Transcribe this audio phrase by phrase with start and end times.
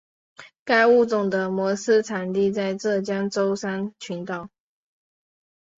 [0.65, 4.49] 该物种的模式产地在浙江舟山群岛。